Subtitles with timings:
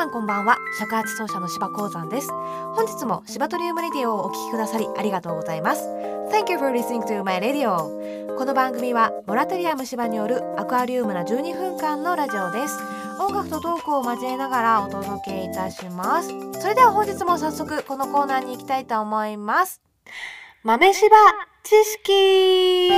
[0.00, 0.56] さんこんばんは。
[0.78, 2.30] 尺八奏者の芝鉱山です。
[2.74, 5.86] 本日も芝トリウムレディオをお聞きくださりありがとうございます。
[6.32, 8.34] Thank you for listening to my radio.
[8.38, 12.78] この番組はモラトリアム芝によるアクアリウムな12分間のラジオです。
[13.20, 16.30] 音楽とトークを交えながらお届けいたします。
[16.58, 19.82] それでは本日も早速このコーナーに行きたいと思います。
[20.62, 21.14] 豆柴
[21.62, 22.90] 知識。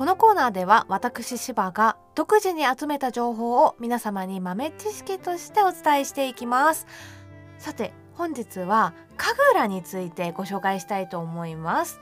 [0.00, 6.86] このコーナーでは私柴が独自に集めた情報を皆様に豆知識としてお伝えしていきます。
[7.58, 12.00] さて本日は神楽についてご紹介したいと思います。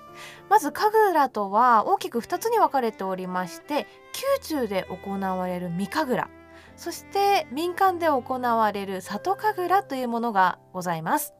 [0.48, 6.30] まず神楽とは大きく2つに分かれておりまして宮中で行われる御神楽。
[6.76, 11.34] そして民間で行われる里神楽というものがございます。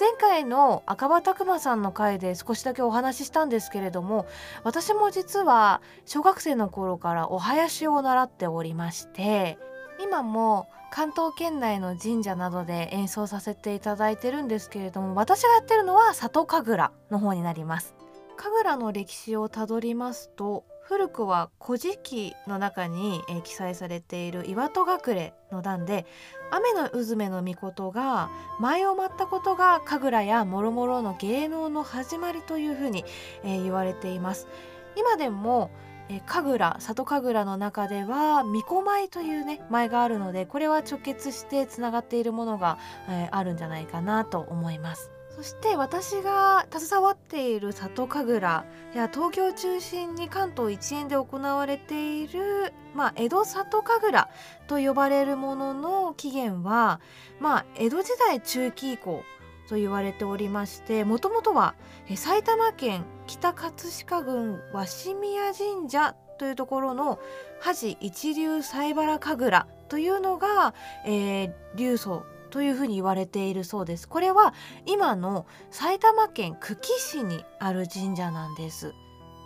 [0.00, 4.26] 前回の赤羽拓磨さんの回で少しだけお話ししたんですけれども
[4.64, 9.58] 私も実は小学生の頃からお囃子を習っておりまして
[10.02, 17.94] 今も関東圏内の神社などで演奏させていただいてるんですけれども私がやってるのは里神楽の方になります。
[18.42, 26.04] 神楽の歴史をたどりますと古くは「古事記」の中に、えー、記載されている「岩戸隠れ」の段で
[26.50, 33.04] 雨のうずめの御事が舞を舞ったことが神楽やもろもろの芸能の始まりというふうに、
[33.44, 34.48] えー、言われています。
[34.96, 35.70] 今でも
[36.08, 45.12] え神楽里神楽の中では巫女舞というね舞があるのでこれは直結してつながっているものが、えー、あるんじゃないかなと思います。
[45.40, 54.28] そして私が携わっている里神楽や東京中心に関東一円で行われている、まあ、江戸里神楽
[54.66, 57.00] と呼ばれるものの起源は、
[57.40, 59.24] まあ、江戸時代中期以降
[59.66, 61.74] と言われておりましてもともとは
[62.16, 67.18] 埼玉県北葛飾郡鷲宮神社というところの
[67.60, 70.74] 恥一流西原神楽というのが、
[71.06, 74.08] えー、流祖というふうに言われているそうです。
[74.08, 74.52] これは
[74.86, 78.92] 今の埼玉県久喜市にある神社なんです。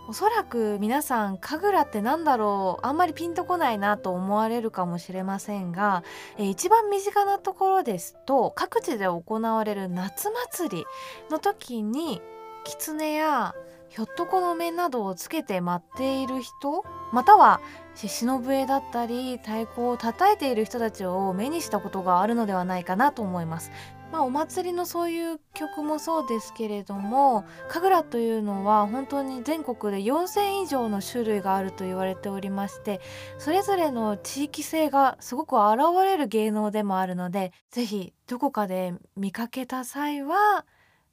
[0.07, 2.85] おそらく皆さん神楽って何だろう。
[2.85, 6.03] あんまりピンとこないなと思われるかもしれませんが、
[6.37, 10.85] えー、一番身近なところですと各地で行われる夏祭り
[11.31, 12.21] の時に
[12.65, 13.55] 狐や
[13.89, 16.83] ひょっとこの面などをつけて舞っている人
[17.13, 17.61] または
[17.95, 23.71] 忍笛だったり太鼓を叩いている人たちを目にしたことがあるのではないかなと思います。
[24.11, 33.01] まあ、お祭りのそういう曲もそうですけれども神楽というのは本当に全国で4,000以上の種類があると言われておりまして
[33.39, 40.65] それぞれの地域性がすごく現れる芸能でもあるので是非どこかで見かけた際は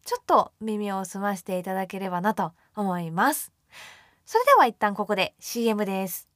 [0.05, 3.53] ちょっと耳を澄ましていただければなと思います。
[4.25, 6.32] それでは一旦ここで CM です。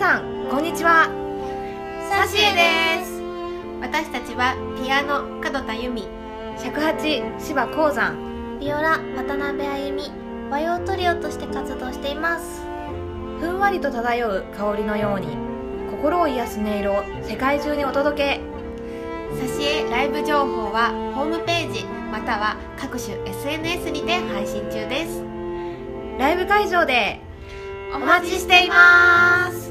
[0.00, 1.10] さんこんにちは。
[2.08, 3.20] サシエです。
[3.82, 6.08] 私たちはピアノ門田由美
[6.56, 8.16] 尺八芝鉱山
[8.58, 10.10] ビオラ渡辺あゆみ
[10.48, 12.62] 和洋トリオとして活動しています。
[13.40, 15.36] ふんわりと漂う香りのように
[15.90, 18.40] 心を癒す音色を世界中にお届け。
[19.36, 25.22] サシエライブ情報はホームページまたは各種 SNS にて配信中です。
[26.18, 27.20] ライブ会場で
[27.94, 29.69] お待ちしています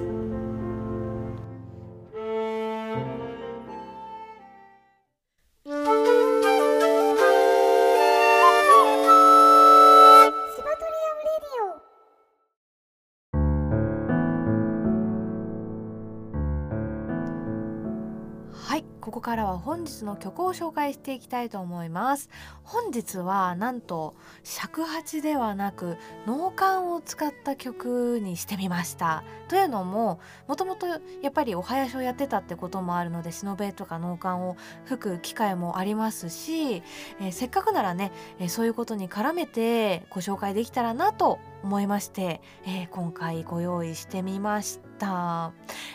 [19.30, 22.32] からは本日の曲を紹介していきたいと思います。
[22.64, 29.24] 本日はなんと尺八ではなく脳幹を使った曲にしてみました。
[29.48, 30.98] というのももともとや
[31.28, 36.82] っぱりお囃子をやってたってこともあるので忍べとか脳幹を吹く機会もありますし、
[37.22, 44.89] えー、せっかくならね、えー、そういうことに絡めてご紹介できたらなと思いまして、えー、今回ご用意してみました。
[45.00, 45.52] た。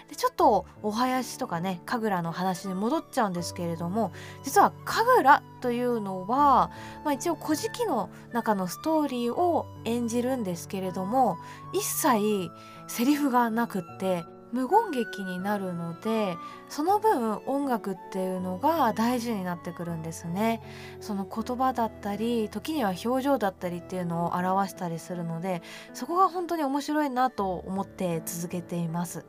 [0.09, 4.12] でちょっとお囃子とかね神楽の話に戻っちゃうんですけれども
[4.43, 6.71] 実は神楽というのは、
[7.05, 11.39] まあ、一応「古事記」の中のストーリーを演じるんですけれども
[11.73, 12.51] 一切
[12.87, 16.37] セリフがなくって無言劇になるので
[16.69, 20.62] その分音楽っていうのが大事になってくるんですね。
[21.00, 25.62] その言葉だったり時には表情だったりっていうのを表したりするので
[25.93, 29.25] そこが本当に面白いなと思って続けています。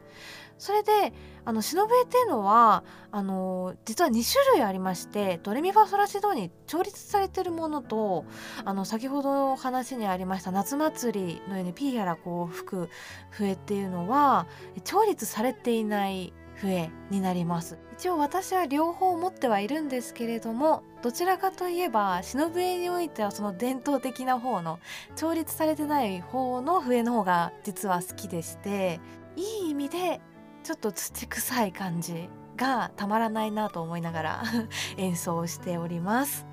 [0.57, 1.13] それで
[1.43, 8.25] あの忍笛っていうのはあの実は2種類ありましてドレミファソラシドに調律されてるものと
[8.63, 12.89] あの先ほどの話にありました夏祭りのようにピーやらこう吹く
[13.31, 14.47] 笛っていうのは
[14.83, 17.77] 調律されていない笛になります。
[17.97, 24.79] 一応私は両方持ってはいるんですけれどもどちらかといえば忍笛においてはその伝統的な方の
[25.15, 28.99] 調律されてない方の笛の方が実は好きでして
[29.37, 30.19] いい意味で
[30.65, 32.27] ちょっと土臭い感じ
[32.57, 34.43] がたまらないなと思いながら
[34.97, 36.47] 演奏しております。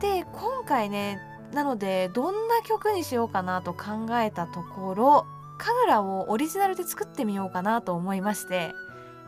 [0.00, 1.20] で今回ね
[1.52, 5.26] なのでどんな曲にしようかなと考えたところ
[5.58, 8.72] 神楽をオリジナルで作ってみようかなと思いまして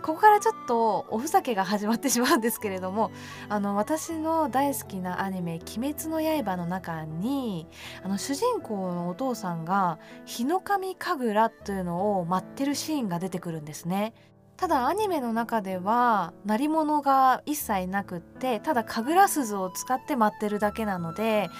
[0.06, 3.10] ここからちょっとおふざけが始まってしまうんですけれども
[3.48, 7.66] あの私の大好きなアニメ「鬼滅の刃」の中に
[8.04, 14.14] あの主人公のお父さんが日の神神楽というのを待ってるシーンが出てくるんですね。
[14.56, 21.50] ただアニメの中では鳴り物が一切なくってただ神楽鈴を使って待ってるだけなので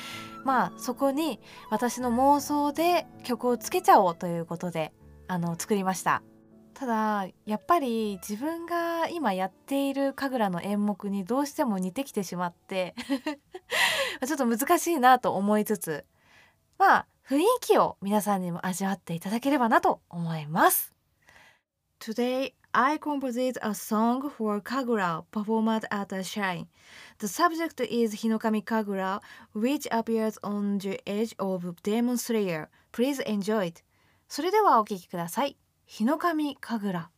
[0.45, 4.93] まあそこに私の妄想で曲をつけちゃおうということで
[5.27, 6.23] あの作りました。
[6.79, 12.95] ただやっぱり自分が今やっている神楽の演目にどうしても似てきてしまって
[14.27, 16.05] ちょっと難しいなと思いつつ
[16.79, 20.95] まあ雰囲気を皆さんにも味わっていただければなと思います。
[21.99, 26.67] Today I composed a song for Kagura performed at a shrine.
[27.19, 29.23] The subject is Hinokami Kagura,
[29.55, 32.69] which appears on the edge of Demon Slayer.
[32.93, 33.83] Please enjoy it.
[34.29, 35.57] それではお聴きください。
[35.87, 37.16] 日の神神楽。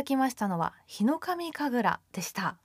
[0.00, 2.56] だきましたのは日の神神楽でした。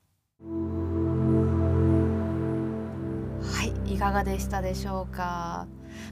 [3.42, 5.68] はいいかがでしたでしょうか？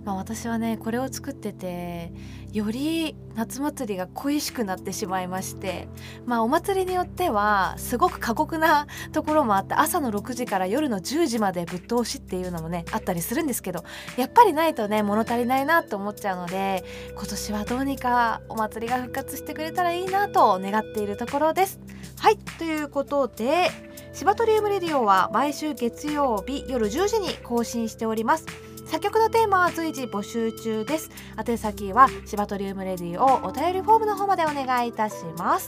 [0.05, 2.11] まあ、私はねこれを作ってて
[2.51, 5.87] より夏祭りが恋しくなってしまいまして
[6.25, 13.83] まあお祭りによってはすごく過酷なところもあって朝の6時から夜の10時までぶっ通しっていうのもねあったりするんですけど
[14.17, 16.83] やっぱりないとね物足りないなと思っちゃうので
[17.15, 21.79] 今年はどうにかお祭りが復活してくれたらいいなと願っているところです。
[22.19, 23.69] はいということで
[24.13, 28.45] シバトリウムレディオは毎週月曜日夜10時に更新しております。
[28.85, 31.09] 作曲のテーマは随時募集中です。
[31.45, 35.67] 宛先はシバトリウムレディをお便りフォームの方までお願いいたします。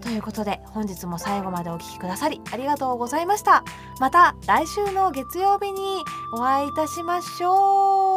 [0.00, 3.64] ということで本日も最後までお聴きくださりありがとうございました。
[4.00, 5.80] また来週の月曜日に
[6.34, 8.11] お会いいたしましょう。